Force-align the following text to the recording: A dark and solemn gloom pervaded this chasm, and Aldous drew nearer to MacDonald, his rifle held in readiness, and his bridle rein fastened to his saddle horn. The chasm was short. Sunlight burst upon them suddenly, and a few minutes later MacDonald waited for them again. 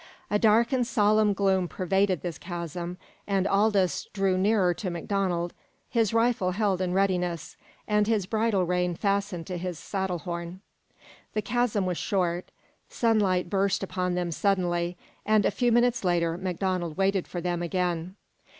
A 0.31 0.39
dark 0.39 0.71
and 0.73 0.87
solemn 0.87 1.33
gloom 1.33 1.67
pervaded 1.67 2.23
this 2.23 2.39
chasm, 2.39 2.97
and 3.27 3.45
Aldous 3.45 4.05
drew 4.13 4.35
nearer 4.35 4.73
to 4.73 4.89
MacDonald, 4.89 5.53
his 5.91 6.11
rifle 6.11 6.53
held 6.53 6.81
in 6.81 6.91
readiness, 6.93 7.55
and 7.87 8.07
his 8.07 8.25
bridle 8.25 8.65
rein 8.65 8.95
fastened 8.95 9.45
to 9.45 9.57
his 9.59 9.77
saddle 9.77 10.17
horn. 10.17 10.61
The 11.35 11.43
chasm 11.43 11.85
was 11.85 11.99
short. 11.99 12.49
Sunlight 12.89 13.47
burst 13.47 13.83
upon 13.83 14.15
them 14.15 14.31
suddenly, 14.31 14.97
and 15.23 15.45
a 15.45 15.51
few 15.51 15.71
minutes 15.71 16.03
later 16.03 16.35
MacDonald 16.35 16.97
waited 16.97 17.27
for 17.27 17.39
them 17.39 17.61
again. 17.61 18.15